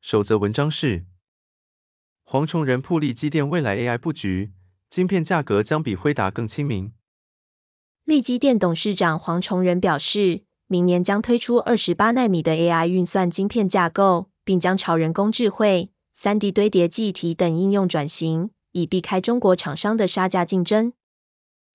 [0.00, 1.04] 首则文章是：
[2.22, 4.52] 黄崇仁曝力积电未来 AI 布局，
[4.88, 6.92] 晶片价格将比辉达更亲民。
[8.04, 20.92] 力积电董事长黄崇仁表示，明年将推出二十八奈米的 AI 运算晶片架构，并将朝人工智慧、三 D 堆叠记忆体等应用转型，以避开中国厂商的杀价竞争。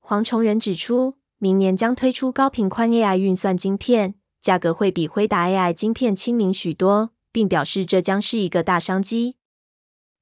[0.00, 7.10] 黄崇仁指出，明年将推出高频宽 AI 运算晶片，价格会比辉达 AI 晶片亲民许多。
[7.36, 9.36] 并表示这将是一个大商机。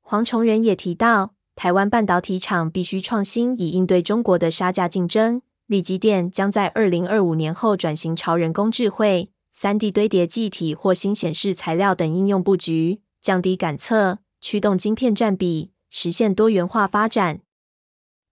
[0.02, 5.40] 黄崇仁也提到，台湾半导体厂必须创新以应对中国的杀价竞争。
[5.68, 17.42] 力积电将在二零二五年后转型朝人工智慧、三 D 堆叠记忆体或新显示材料等应用布局，降低感测、驱动晶片占比，实现多元化发展。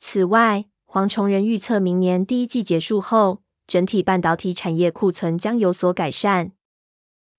[0.01, 6.51] 此外，黄崇仁预测明年第一季结束后，整体半导体产业库存将有所改善。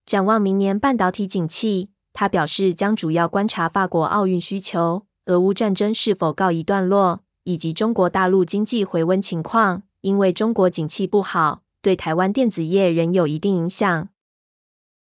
[0.06, 9.84] 展望明年半导体景气，他表示将主要观察法国奥运需求、俄乌战争是否告一段落，以及中国大陆经济回温情况。
[10.02, 14.10] 因为中国景气不好，对台湾电子业仍有一定影响。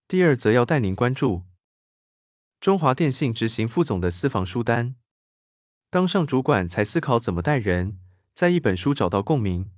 [0.08, 1.42] 第二则要带您关注
[2.62, 4.96] 中华电信执行副总的私房书单，
[5.90, 8.00] 当上主管才思考怎么带人，
[8.34, 9.70] 在一本书找到共鸣。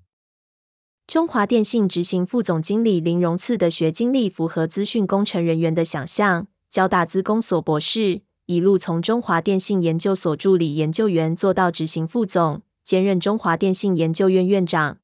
[1.08, 14.98] 中华电信执行副总经理林荣赐的学经历符合资讯工程人员的想象，交大资工所博士，一路从中华电信研究所助理研究员做到执行副总，兼任中华电信研究院院长。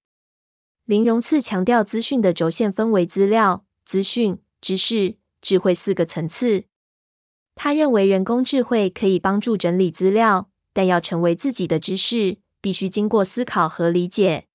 [0.84, 6.66] 林荣赐强调，资讯的轴线分为资料、资讯、知识、智慧四个层次。
[7.56, 14.48] 他认为人工智慧可以帮助整理资料，但要成为自己的知识，必须经过思考和理解。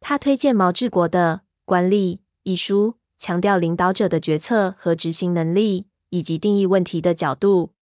[0.00, 7.72] 他推荐毛治国的《管理》一书，强调领导者的决策和执行能力，以及定义问题的角度。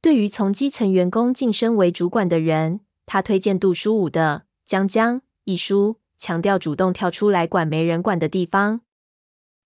[0.00, 8.80] 对于从基层员工晋升为主管的人，他推荐杜书武的《江江》一书，强调主动跳出来管没人管的地方。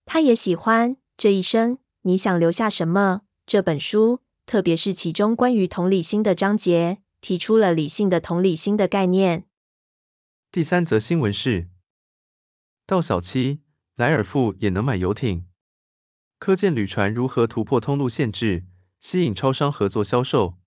[0.06, 9.44] 他也喜欢《这一生你想留下什么》这本书，特别是其中关于同理心的章节，提出了理性的同理心的概念。
[10.52, 11.66] 第三则新闻是，
[12.86, 13.60] 到小七，
[13.96, 15.46] 莱尔富也能买游艇。
[16.38, 18.66] 科建旅船如何突破通路限制，
[19.00, 20.58] 吸引超商合作销售？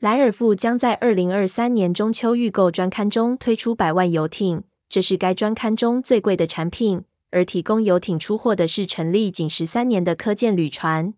[0.00, 7.04] 莱尔富将在二零二三年中秋预购专刊中推出百万游艇，这是该专刊中最贵的产品。
[7.30, 11.14] 而提供游艇出货的是成立仅十三年的科建旅船。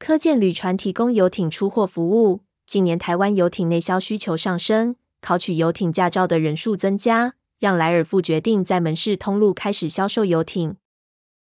[0.00, 4.96] 科建旅船提供游艇出货服务，近年台湾游艇内销需求上升。
[5.22, 10.76] 考取游艇驾照的人数增加，让莱尔富决定在门市通路开始销售游艇。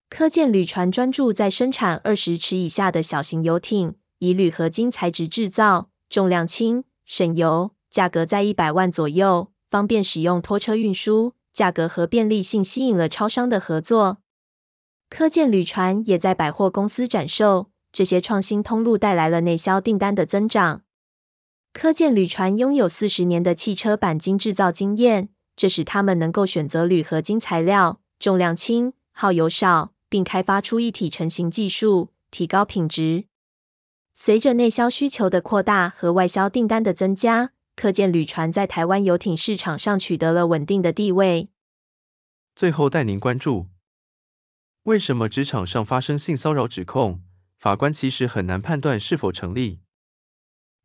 [0.09, 14.19] 科建旅船专注在生产二十尺以下的小型游艇，以铝合金材质制造，重量轻、省油，价格在一百万左右，方便使用拖车运输，价格和便利性吸引了超商的合作。
[15.09, 20.83] 科建旅船也在百货公司展售，这些创新通路带来了内销订单的增长。
[21.79, 33.25] 科建旅船拥有四十年的汽车钣金制造经验，这使他们能够选择铝合金材料，重量轻、耗油少，并开发出一体成型技术，提高品质。
[34.15, 41.47] 随着内销需求的扩大和外销订单的增加，科建旅船在台湾游艇市场上取得了稳定的地位。
[42.55, 43.67] 最后带您关注，
[44.81, 47.21] 为什么职场上发生性骚扰指控，
[47.59, 49.79] 法官其实很难判断是否成立？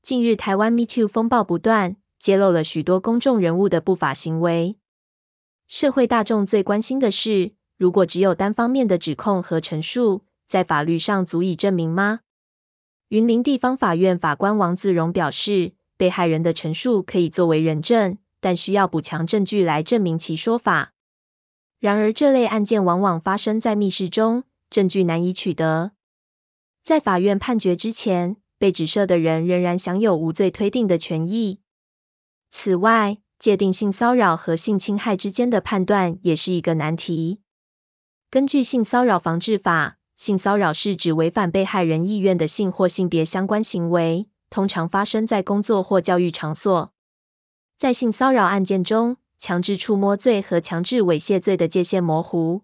[0.02, 4.76] 近日台湾 MeToo 风暴不断，揭露了许多公众人物的不法行为。
[5.68, 12.18] 社会大众最关心的是，如果只有单方面的指控和陈述，在法律上足以证明吗？
[13.06, 20.92] 云林地方法院法官王自荣表示，被害人的陈述可以作为人证，但需要补强证据来证明其说法。
[21.78, 25.92] 然而，这类案件往往发生在密室中，证据难以取得。
[26.82, 31.58] 在法院判决之前，被指涉的人仍然享有无罪推定的权益。
[32.52, 37.40] 此外，界定性骚扰和性侵害之间的判断也是一个难题。
[38.30, 46.92] 根据性骚扰防治法，性骚扰是指违反被害人意愿的性或性别相关行为，通常发生在工作或教育场所。
[47.80, 52.62] 在性骚扰案件中，强制触摸罪和强制猥亵罪的界限模糊。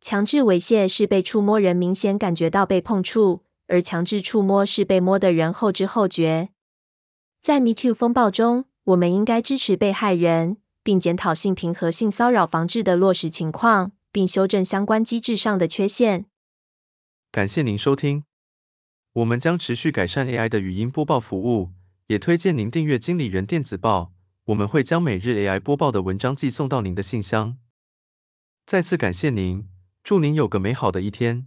[0.00, 6.48] 强制猥亵是被触摸人明显感觉到被碰触，而强制触摸是被摸的人后知后觉。
[7.40, 16.26] 在 Me Too 风暴中，我们应该支持被害人，并检讨性平和性骚扰防治的落实情况，并修正相关机制上的缺陷。
[17.30, 18.24] 感谢您收听，
[19.12, 21.70] 我们将持续改善 AI 的语音播报服务，
[22.08, 24.12] 也推荐您订阅经理人电子报，
[24.46, 27.56] 我们会将每日 AI 播报的文章寄送到您的信箱。
[28.66, 29.68] 再次感谢您，
[30.02, 31.46] 祝您有个美好的一天。